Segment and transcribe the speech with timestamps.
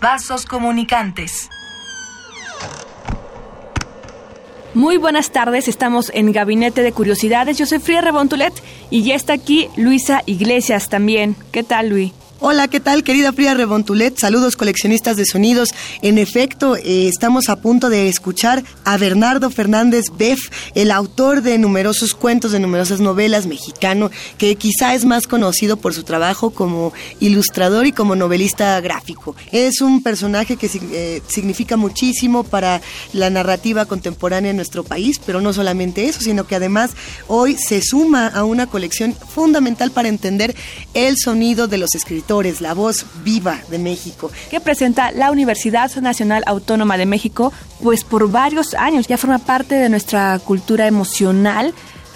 [0.00, 1.50] Vasos comunicantes.
[4.72, 7.58] Muy buenas tardes, estamos en Gabinete de Curiosidades.
[7.58, 8.54] Yo soy Frida Rebontulet
[8.88, 11.36] y ya está aquí Luisa Iglesias también.
[11.52, 12.12] ¿Qué tal, Luis?
[12.42, 14.18] Hola, ¿qué tal, querida Frida Rebontulet?
[14.18, 15.74] Saludos, coleccionistas de sonidos.
[16.00, 21.58] En efecto, eh, estamos a punto de escuchar a Bernardo Fernández Beff, el autor de
[21.58, 26.94] numerosos cuentos, de numerosas novelas mexicano, que quizá es más conocido por su trabajo como
[27.20, 29.36] ilustrador y como novelista gráfico.
[29.52, 32.80] Es un personaje que eh, significa muchísimo para
[33.12, 36.92] la narrativa contemporánea en nuestro país, pero no solamente eso, sino que además
[37.28, 40.56] hoy se suma a una colección fundamental para entender
[40.94, 42.29] el sonido de los escritores
[42.60, 44.30] la voz viva de México.
[44.50, 49.74] Que presenta la Universidad Nacional Autónoma de México, pues por varios años ya forma parte
[49.74, 51.74] de nuestra cultura emocional.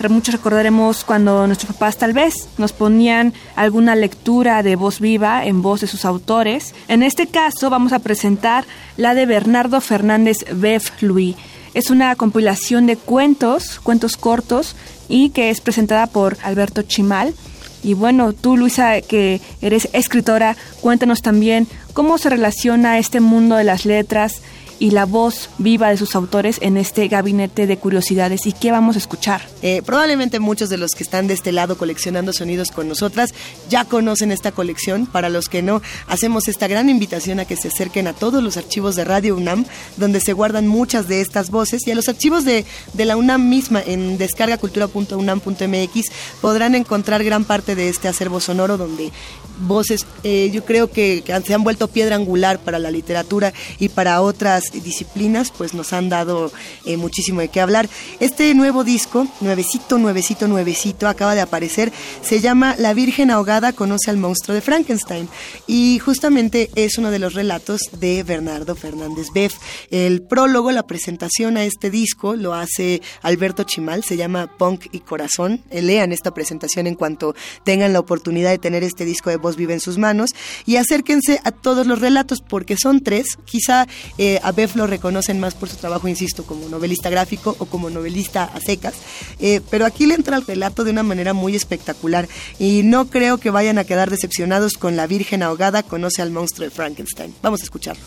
[0.09, 5.63] Muchos recordaremos cuando nuestros papás tal vez nos ponían alguna lectura de voz viva en
[5.63, 6.75] voz de sus autores.
[6.87, 11.35] En este caso vamos a presentar la de Bernardo Fernández Beff Louis.
[11.73, 14.77] Es una compilación de cuentos, cuentos cortos,
[15.09, 17.35] y que es presentada por Alberto Chimal.
[17.85, 23.65] Y bueno, tú Luisa, que eres escritora, cuéntanos también cómo se relaciona este mundo de
[23.65, 24.41] las letras
[24.85, 28.97] y la voz viva de sus autores en este gabinete de curiosidades y qué vamos
[28.97, 29.41] a escuchar.
[29.63, 33.33] Eh, probablemente muchos de los que están de este lado coleccionando sonidos con nosotras
[33.71, 35.07] ya conocen esta colección.
[35.07, 38.59] Para los que no, hacemos esta gran invitación a que se acerquen a todos los
[38.59, 39.65] archivos de Radio UNAM,
[39.97, 43.49] donde se guardan muchas de estas voces, y a los archivos de, de la UNAM
[43.49, 46.03] misma en descargacultura.unam.mx
[46.43, 49.13] podrán encontrar gran parte de este acervo sonoro donde
[49.59, 53.89] voces, eh, yo creo que, que se han vuelto piedra angular para la literatura y
[53.89, 56.53] para otras disciplinas, pues nos han dado
[56.85, 57.89] eh, muchísimo de qué hablar.
[58.21, 61.93] Este nuevo disco, nuevecito, nuevecito, nuevecito, acaba de aparecer,
[62.23, 65.29] se llama La Virgen Ahogada conoce al monstruo de Frankenstein
[65.67, 69.55] y justamente es uno de los relatos de Bernardo Fernández Beff.
[69.91, 75.01] El prólogo, la presentación a este disco lo hace Alberto Chimal, se llama Punk y
[75.01, 75.63] Corazón.
[75.71, 77.35] Eh, lean esta presentación en cuanto
[77.65, 80.31] tengan la oportunidad de tener este disco de voz viva en sus manos
[80.67, 83.87] y acérquense a todos los relatos porque son tres, quizá
[84.19, 87.91] eh, a Beff lo reconocen más por su trabajo, insisto, como novelista gráfico o como
[87.91, 88.95] novelista a secas,
[89.39, 92.27] eh, pero aquí le entra el relato de una manera muy espectacular
[92.59, 96.69] y no creo que vayan a quedar decepcionados con La Virgen Ahogada conoce al monstruo
[96.69, 97.35] de Frankenstein.
[97.43, 98.03] Vamos a escucharlo.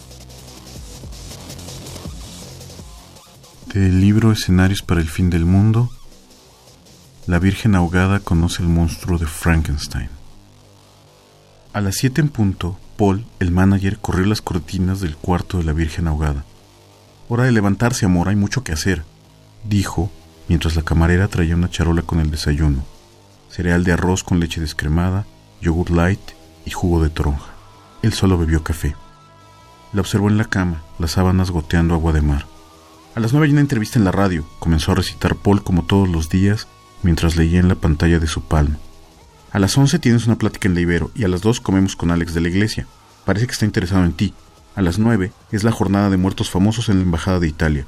[3.73, 5.91] Del libro Escenarios para el fin del mundo,
[7.27, 10.16] La Virgen Ahogada conoce al monstruo de Frankenstein.
[11.73, 15.73] A las siete en punto, Paul, el manager, corrió las cortinas del cuarto de la
[15.73, 16.43] Virgen ahogada.
[17.29, 19.03] Hora de levantarse, amor, hay mucho que hacer,
[19.63, 20.09] dijo,
[20.47, 22.83] mientras la camarera traía una charola con el desayuno.
[23.49, 25.25] Cereal de arroz con leche descremada,
[25.61, 26.21] yogur light
[26.65, 27.53] y jugo de toronja.
[28.01, 28.95] Él solo bebió café.
[29.93, 32.45] La observó en la cama, las sábanas goteando agua de mar.
[33.15, 36.07] A las nueve hay una entrevista en la radio, comenzó a recitar Paul como todos
[36.07, 36.67] los días,
[37.03, 38.77] mientras leía en la pantalla de su palma.
[39.57, 42.11] A las 11 tienes una plática en la Ibero y a las 2 comemos con
[42.11, 42.85] Alex de la iglesia.
[43.25, 44.35] Parece que está interesado en ti.
[44.75, 47.87] A las 9 es la jornada de muertos famosos en la Embajada de Italia.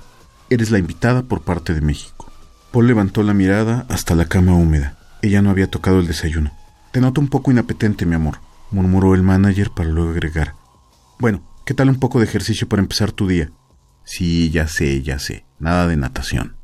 [0.49, 2.31] Eres la invitada por parte de México.
[2.71, 4.97] Paul levantó la mirada hasta la cama húmeda.
[5.21, 6.51] Ella no había tocado el desayuno.
[6.91, 8.39] Te noto un poco inapetente, mi amor,
[8.71, 10.55] murmuró el manager para luego agregar.
[11.19, 13.51] Bueno, ¿qué tal un poco de ejercicio para empezar tu día?
[14.05, 15.45] Sí, ya sé, ya sé.
[15.59, 16.55] Nada de natación.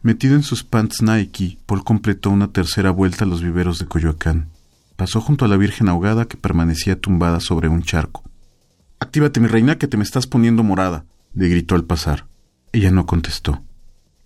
[0.00, 4.48] Metido en sus pants Nike, Paul completó una tercera vuelta a los viveros de Coyoacán.
[4.94, 8.22] Pasó junto a la Virgen ahogada que permanecía tumbada sobre un charco.
[9.00, 11.04] Actívate, mi reina, que te me estás poniendo morada,
[11.34, 12.26] le gritó al pasar.
[12.70, 13.64] Ella no contestó.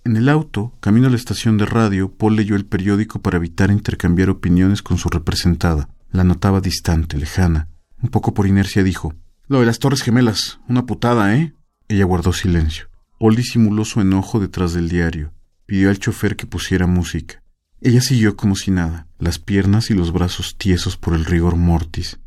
[0.04, 3.70] En el auto, camino a la estación de radio, Paul leyó el periódico para evitar
[3.70, 5.88] intercambiar opiniones con su representada.
[6.10, 7.68] La notaba distante, lejana.
[8.02, 9.14] Un poco por inercia dijo:
[9.46, 11.54] Lo de las Torres Gemelas, una putada, ¿eh?
[11.88, 12.88] Ella guardó silencio.
[13.18, 15.32] Paul disimuló su enojo detrás del diario
[15.66, 17.42] pidió al chofer que pusiera música.
[17.80, 22.20] Ella siguió como si nada, las piernas y los brazos tiesos por el rigor mortis,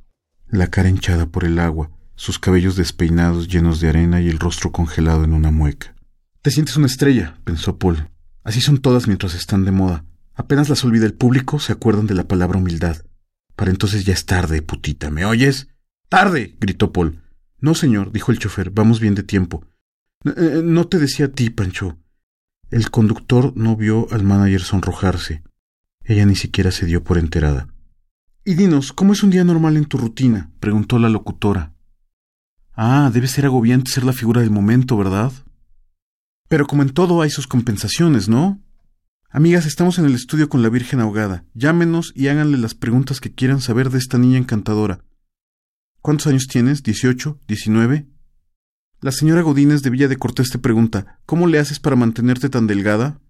[0.47, 4.71] la cara hinchada por el agua, sus cabellos despeinados llenos de arena y el rostro
[4.71, 5.95] congelado en una mueca.
[6.41, 8.09] Te sientes una estrella, pensó Paul.
[8.43, 10.05] Así son todas mientras están de moda.
[10.33, 12.97] Apenas las olvida el público, se acuerdan de la palabra humildad.
[13.55, 15.69] Para entonces ya es tarde, putita, ¿me oyes?
[16.09, 16.55] ¡Tarde!
[16.59, 17.21] gritó Paul.
[17.59, 19.65] No, señor, dijo el chofer, vamos bien de tiempo.
[20.25, 21.97] Eh, no te decía a ti, Pancho.
[22.75, 25.43] El conductor no vio al manager sonrojarse.
[26.03, 27.69] Ella ni siquiera se dio por enterada.
[28.43, 30.51] Y dinos, ¿cómo es un día normal en tu rutina?
[30.59, 31.73] preguntó la locutora.
[32.73, 35.31] Ah, debe ser agobiante ser la figura del momento, ¿verdad?
[36.49, 38.61] Pero como en todo hay sus compensaciones, ¿no?
[39.29, 41.45] Amigas, estamos en el estudio con la Virgen ahogada.
[41.53, 44.99] Llámenos y háganle las preguntas que quieran saber de esta niña encantadora.
[46.01, 46.83] ¿Cuántos años tienes?
[46.83, 47.39] ¿Dieciocho?
[47.47, 48.09] ¿Diecinueve?
[49.05, 52.65] La señora Godínez de Villa de Cortés te pregunta, ¿cómo le haces para mantenerte tan
[52.65, 53.21] delgada?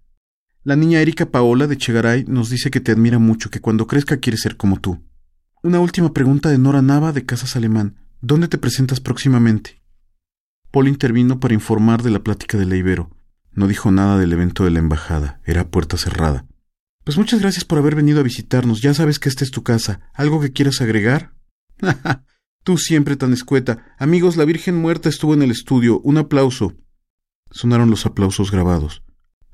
[0.63, 4.22] La niña Erika Paola de Chegaray nos dice que te admira mucho, que cuando crezca
[4.22, 5.04] quiere ser como tú.
[5.63, 7.98] Una última pregunta de Nora Nava de Casas Alemán.
[8.22, 9.81] ¿Dónde te presentas próximamente?
[10.72, 13.10] Paul intervino para informar de la plática de la.
[13.51, 15.42] No dijo nada del evento de la embajada.
[15.44, 16.45] Era puerta cerrada.
[17.04, 18.81] Pues muchas gracias por haber venido a visitarnos.
[18.81, 20.10] Ya sabes que esta es tu casa.
[20.13, 21.33] ¿Algo que quieras agregar?
[22.66, 23.86] Tú siempre tan escueta.
[24.00, 26.00] Amigos, la Virgen muerta estuvo en el estudio.
[26.00, 26.74] Un aplauso.
[27.52, 29.04] Sonaron los aplausos grabados.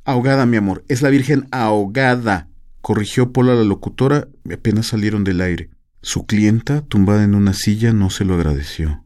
[0.06, 0.86] Ahogada, mi amor.
[0.88, 2.48] Es la Virgen ahogada.
[2.80, 5.72] Corrigió Paul a la locutora y apenas salieron del aire.
[6.02, 9.04] Su clienta, tumbada en una silla, no se lo agradeció.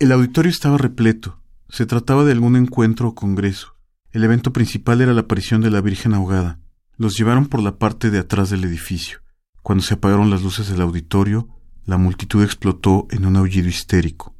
[0.00, 1.40] El auditorio estaba repleto.
[1.68, 3.76] Se trataba de algún encuentro o congreso.
[4.10, 6.58] El evento principal era la aparición de la Virgen ahogada.
[6.96, 9.20] Los llevaron por la parte de atrás del edificio.
[9.62, 11.48] Cuando se apagaron las luces del auditorio,
[11.86, 14.34] la multitud explotó en un aullido histérico.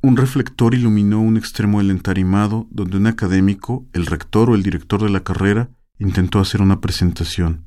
[0.00, 5.02] Un reflector iluminó un extremo del entarimado donde un académico, el rector o el director
[5.02, 7.64] de la carrera, intentó hacer una presentación.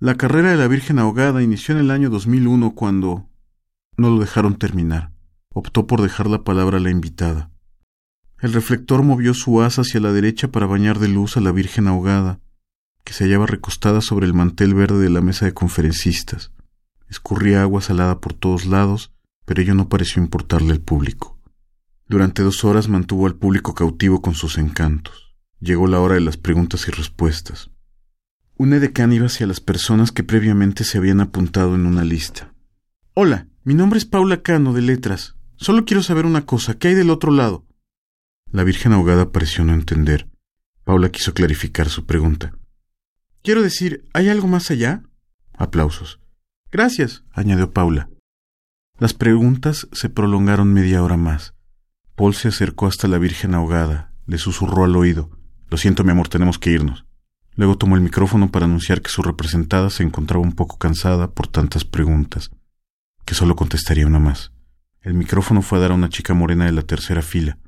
[0.00, 3.28] La carrera de la Virgen Ahogada inició en el año 2001 cuando...
[3.96, 5.12] No lo dejaron terminar.
[5.52, 7.50] Optó por dejar la palabra a la invitada.
[8.40, 11.86] El reflector movió su asa hacia la derecha para bañar de luz a la Virgen
[11.86, 12.40] Ahogada,
[13.04, 16.50] que se hallaba recostada sobre el mantel verde de la mesa de conferencistas.
[17.10, 19.12] Escurría agua salada por todos lados,
[19.44, 21.38] pero ello no pareció importarle al público.
[22.06, 25.34] Durante dos horas mantuvo al público cautivo con sus encantos.
[25.60, 27.70] Llegó la hora de las preguntas y respuestas.
[28.56, 32.54] Un edecán iba hacia las personas que previamente se habían apuntado en una lista.
[33.14, 35.34] Hola, mi nombre es Paula Cano de Letras.
[35.56, 36.78] Solo quiero saber una cosa.
[36.78, 37.66] ¿Qué hay del otro lado?
[38.52, 40.28] La Virgen ahogada pareció no entender.
[40.84, 42.52] Paula quiso clarificar su pregunta.
[43.42, 45.02] Quiero decir, ¿hay algo más allá?
[45.54, 46.20] Aplausos.
[46.72, 48.08] Gracias, añadió Paula.
[48.96, 51.54] Las preguntas se prolongaron media hora más.
[52.14, 55.30] Paul se acercó hasta la Virgen ahogada, le susurró al oído.
[55.68, 57.06] Lo siento, mi amor, tenemos que irnos.
[57.56, 61.48] Luego tomó el micrófono para anunciar que su representada se encontraba un poco cansada por
[61.48, 62.50] tantas preguntas,
[63.24, 64.52] que solo contestaría una más.
[65.02, 67.58] El micrófono fue a dar a una chica morena de la tercera fila.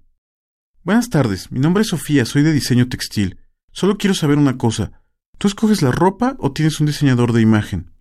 [0.85, 3.39] Buenas tardes, mi nombre es Sofía, soy de diseño textil.
[3.73, 4.93] Solo quiero saber una cosa.
[5.39, 7.92] ¿Tú escoges la ropa o tienes un diseñador de imagen?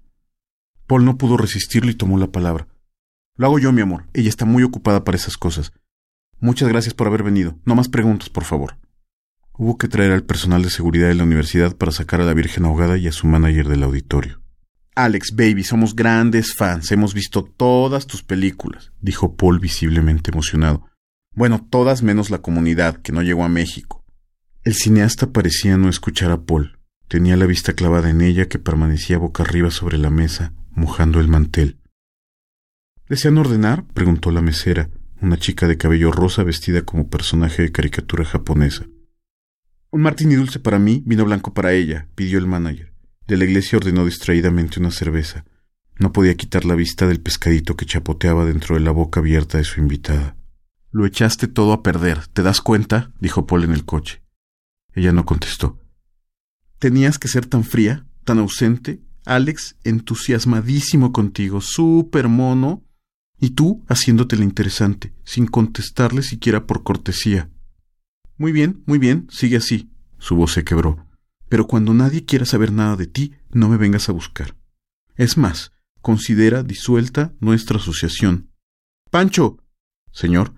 [0.92, 2.68] Paul no pudo resistirlo y tomó la palabra.
[3.38, 4.10] Lo hago yo, mi amor.
[4.14, 5.72] Ella está muy ocupada para esas cosas.
[6.42, 7.58] Muchas gracias por haber venido.
[7.64, 8.78] No más preguntas, por favor.
[9.54, 12.66] Hubo que traer al personal de seguridad de la universidad para sacar a la Virgen
[12.66, 14.42] ahogada y a su manager del auditorio.
[14.94, 16.92] Alex, baby, somos grandes fans.
[16.92, 20.88] Hemos visto todas tus películas, dijo Paul visiblemente emocionado.
[21.34, 24.04] Bueno, todas menos la comunidad, que no llegó a México.
[24.66, 26.81] El cineasta parecía no escuchar a Paul.
[27.12, 31.28] Tenía la vista clavada en ella que permanecía boca arriba sobre la mesa, mojando el
[31.28, 31.78] mantel.
[33.10, 33.84] ¿Desean ordenar?
[33.94, 34.90] preguntó la mesera,
[35.20, 38.86] una chica de cabello rosa vestida como personaje de caricatura japonesa.
[39.90, 42.94] Un martini dulce para mí, vino blanco para ella, pidió el manager.
[43.28, 45.44] De la iglesia ordenó distraídamente una cerveza.
[46.00, 49.66] No podía quitar la vista del pescadito que chapoteaba dentro de la boca abierta de
[49.66, 50.38] su invitada.
[50.92, 53.12] Lo echaste todo a perder, ¿te das cuenta?
[53.20, 54.22] dijo Paul en el coche.
[54.94, 55.81] Ella no contestó.
[56.82, 59.04] ¿Tenías que ser tan fría, tan ausente?
[59.24, 62.84] Alex entusiasmadísimo contigo, súper mono,
[63.40, 67.52] y tú haciéndote interesante, sin contestarle siquiera por cortesía.
[68.36, 69.92] Muy bien, muy bien, sigue así.
[70.18, 71.06] Su voz se quebró.
[71.50, 74.56] Pero cuando nadie quiera saber nada de ti, no me vengas a buscar.
[75.16, 78.50] Es más, considera disuelta nuestra asociación.
[79.12, 79.60] Pancho.
[80.12, 80.56] Señor.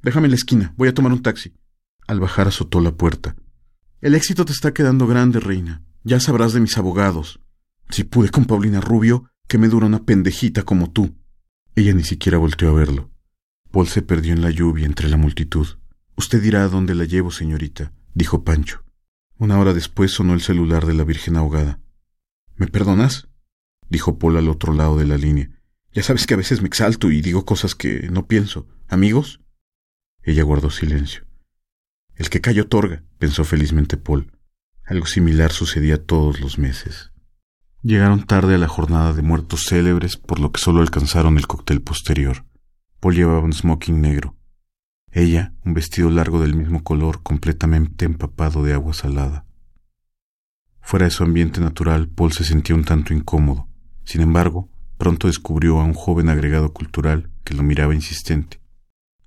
[0.00, 1.52] Déjame en la esquina, voy a tomar un taxi.
[2.06, 3.36] Al bajar azotó la puerta.
[4.00, 5.82] El éxito te está quedando grande, reina.
[6.04, 7.40] Ya sabrás de mis abogados.
[7.90, 11.16] Si pude con Paulina Rubio, que me dura una pendejita como tú.
[11.74, 13.10] Ella ni siquiera volteó a verlo.
[13.72, 15.66] Paul se perdió en la lluvia entre la multitud.
[16.16, 18.84] Usted dirá a dónde la llevo, señorita, dijo Pancho.
[19.36, 21.80] Una hora después sonó el celular de la Virgen ahogada.
[22.56, 23.28] ¿Me perdonas?
[23.88, 25.50] dijo Paul al otro lado de la línea.
[25.92, 28.68] Ya sabes que a veces me exalto y digo cosas que no pienso.
[28.88, 29.40] ¿Amigos?
[30.22, 31.27] Ella guardó silencio.
[32.18, 34.32] El que calla otorga, pensó felizmente Paul.
[34.84, 37.12] Algo similar sucedía todos los meses.
[37.80, 41.80] Llegaron tarde a la jornada de muertos célebres, por lo que solo alcanzaron el cóctel
[41.80, 42.44] posterior.
[42.98, 44.34] Paul llevaba un smoking negro.
[45.12, 49.46] Ella, un vestido largo del mismo color, completamente empapado de agua salada.
[50.80, 53.68] Fuera de su ambiente natural, Paul se sentía un tanto incómodo.
[54.04, 58.60] Sin embargo, pronto descubrió a un joven agregado cultural que lo miraba insistente.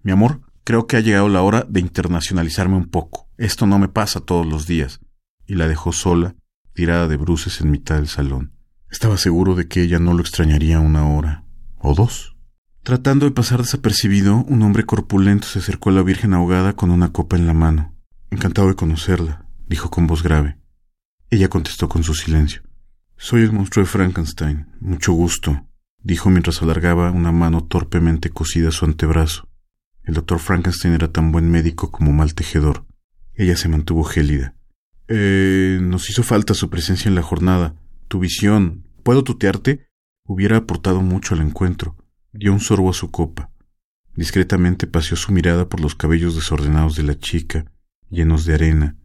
[0.04, 3.28] Mi amor, creo que ha llegado la hora de internacionalizarme un poco.
[3.38, 5.02] Esto no me pasa todos los días.
[5.46, 6.38] Y la dejó sola,
[6.72, 8.54] tirada de bruces en mitad del salón.
[8.90, 11.44] Estaba seguro de que ella no lo extrañaría una hora
[11.78, 12.38] o dos.
[12.84, 17.12] Tratando de pasar desapercibido, un hombre corpulento se acercó a la Virgen ahogada con una
[17.12, 17.94] copa en la mano.
[18.30, 20.58] Encantado de conocerla, dijo con voz grave.
[21.30, 22.62] Ella contestó con su silencio.
[23.18, 24.68] Soy el monstruo de Frankenstein.
[24.80, 25.68] Mucho gusto,
[26.02, 29.51] dijo mientras alargaba una mano torpemente cosida a su antebrazo.
[30.04, 32.86] El doctor Frankenstein era tan buen médico como mal tejedor.
[33.34, 34.56] Ella se mantuvo gélida.
[35.08, 37.76] Eh, nos hizo falta su presencia en la jornada.
[38.08, 38.86] Tu visión.
[39.04, 39.88] ¿Puedo tutearte?
[40.26, 41.98] Hubiera aportado mucho al encuentro.
[42.34, 43.52] Dio un sorbo a su copa.
[44.16, 47.72] Discretamente paseó su mirada por los cabellos desordenados de la chica,
[48.10, 48.98] llenos de arena,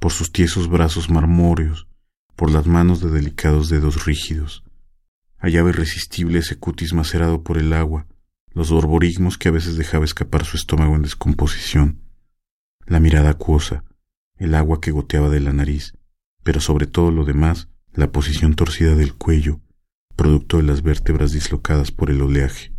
[0.00, 1.86] por sus tiesos brazos marmóreos,
[2.34, 4.64] por las manos de delicados dedos rígidos.
[5.36, 8.06] Hallaba irresistible ese cutis macerado por el agua,
[8.58, 12.02] los borborismos que a veces dejaba escapar su estómago en descomposición,
[12.86, 13.84] la mirada acuosa,
[14.36, 15.96] el agua que goteaba de la nariz,
[16.42, 19.60] pero sobre todo lo demás, la posición torcida del cuello,
[20.16, 22.72] producto de las vértebras dislocadas por el oleaje.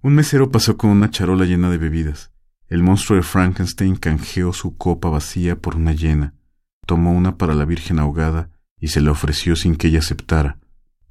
[0.00, 2.30] Un mesero pasó con una charola llena de bebidas.
[2.68, 6.34] El monstruo de Frankenstein canjeó su copa vacía por una llena,
[6.86, 10.60] tomó una para la Virgen ahogada y se la ofreció sin que ella aceptara.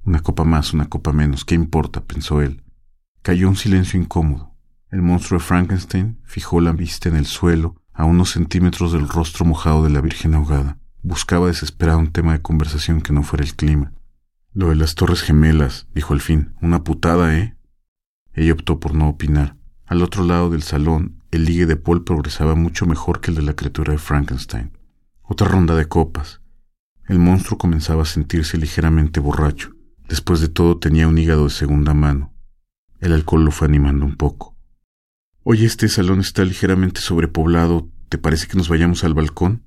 [0.06, 2.06] Una copa más, una copa menos, ¿qué importa?
[2.06, 2.64] pensó él.
[3.22, 4.56] Cayó un silencio incómodo.
[4.90, 9.44] El monstruo de Frankenstein fijó la vista en el suelo, a unos centímetros del rostro
[9.44, 10.78] mojado de la Virgen ahogada.
[11.02, 13.92] Buscaba desesperado un tema de conversación que no fuera el clima.
[14.54, 16.54] Lo de las Torres Gemelas, dijo al fin.
[16.62, 17.58] Una putada, ¿eh?
[18.34, 19.58] Ella optó por no opinar.
[19.86, 23.44] Al otro lado del salón, el ligue de Paul progresaba mucho mejor que el de
[23.44, 24.72] la criatura de Frankenstein.
[25.22, 26.42] Otra ronda de copas.
[27.08, 29.76] El monstruo comenzaba a sentirse ligeramente borracho.
[30.08, 32.34] Después de todo tenía un hígado de segunda mano.
[33.00, 34.56] El alcohol lo fue animando un poco.
[35.44, 37.88] Oye, este salón está ligeramente sobrepoblado.
[38.10, 39.64] ¿Te parece que nos vayamos al balcón?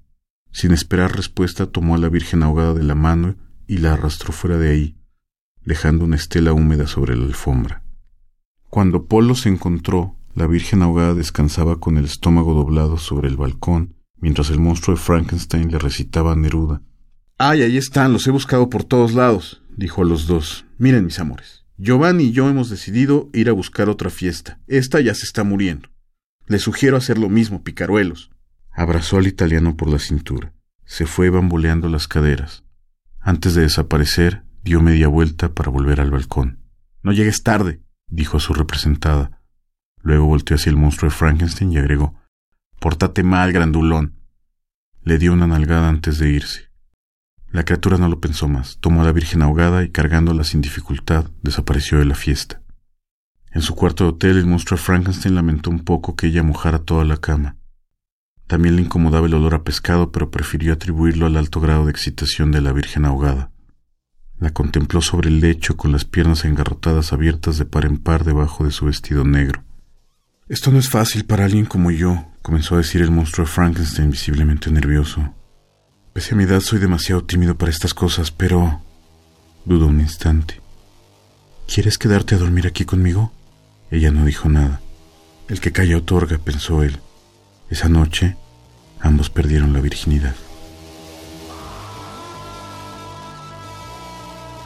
[0.51, 3.37] Sin esperar respuesta, tomó a la Virgen ahogada de la mano
[3.67, 4.97] y la arrastró fuera de ahí,
[5.65, 7.83] dejando una estela húmeda sobre la alfombra.
[8.69, 13.97] Cuando Polo se encontró, la Virgen ahogada descansaba con el estómago doblado sobre el balcón,
[14.19, 16.83] mientras el monstruo de Frankenstein le recitaba a Neruda.
[17.39, 18.13] ¡Ay, ahí están!
[18.13, 20.67] Los he buscado por todos lados, dijo a los dos.
[20.79, 21.62] Miren, mis amores.
[21.77, 24.61] Giovanni y yo hemos decidido ir a buscar otra fiesta.
[24.67, 25.89] Esta ya se está muriendo.
[26.47, 28.31] Le sugiero hacer lo mismo, picaruelos.
[28.71, 30.53] Abrazó al italiano por la cintura.
[30.85, 32.65] Se fue bamboleando las caderas.
[33.21, 36.59] Antes de desaparecer, dio media vuelta para volver al balcón.
[37.03, 39.43] No llegues tarde, dijo a su representada.
[40.03, 42.19] Luego volteó hacia el monstruo de Frankenstein y agregó
[42.81, 44.19] Pórtate mal, grandulón.
[45.03, 46.72] Le dio una nalgada antes de irse.
[47.53, 51.27] La criatura no lo pensó más, tomó a la Virgen ahogada y cargándola sin dificultad,
[51.43, 52.63] desapareció de la fiesta.
[53.51, 57.05] En su cuarto de hotel, el monstruo Frankenstein lamentó un poco que ella mojara toda
[57.05, 57.57] la cama.
[58.47, 62.53] También le incomodaba el olor a pescado, pero prefirió atribuirlo al alto grado de excitación
[62.53, 63.51] de la Virgen ahogada.
[64.39, 68.65] La contempló sobre el lecho con las piernas engarrotadas abiertas de par en par debajo
[68.65, 69.63] de su vestido negro.
[70.49, 74.71] Esto no es fácil para alguien como yo, comenzó a decir el monstruo Frankenstein visiblemente
[74.71, 75.35] nervioso.
[76.13, 78.83] Pese a mi edad soy demasiado tímido para estas cosas, pero...
[79.65, 80.61] Dudó un instante.
[81.73, 83.33] ¿Quieres quedarte a dormir aquí conmigo?
[83.91, 84.81] Ella no dijo nada.
[85.49, 86.99] El que calla otorga, pensó él.
[87.71, 88.37] Esa noche,
[89.01, 90.35] ambos perdieron la virginidad.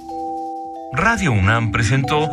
[0.92, 2.30] Radio UNAM presentó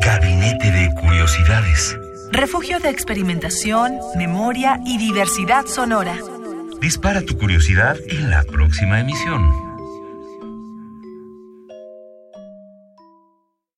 [0.00, 1.96] Gabinete de Curiosidades.
[2.32, 6.16] Refugio de experimentación, memoria y diversidad sonora.
[6.80, 9.69] Dispara tu curiosidad en la próxima emisión.